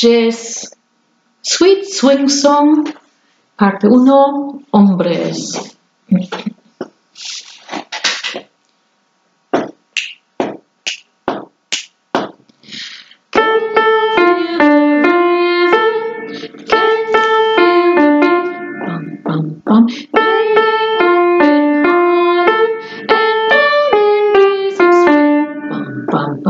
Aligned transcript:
Jazz, 0.00 0.76
Sweet 1.42 1.92
Swing 1.92 2.28
Song, 2.28 2.88
parte 3.56 3.88
1, 3.88 4.66
hombres. 4.70 5.74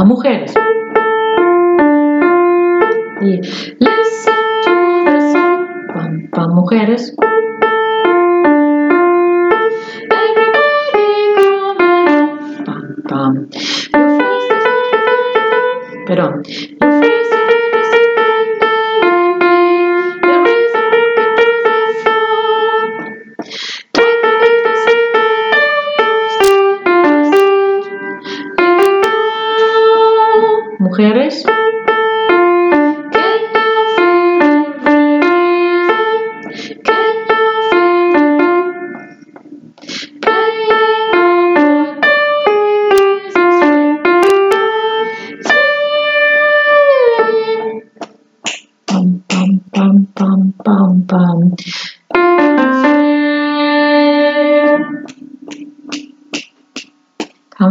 mujeres. 0.08 0.67
Y 3.20 3.40
les 3.40 4.28
para 6.30 6.48
mujeres. 6.48 7.14
Perdón. 16.06 16.42
Mujeres. 30.78 31.44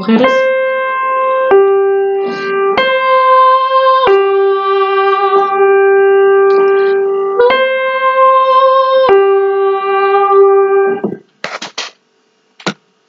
مخرس 0.00 0.49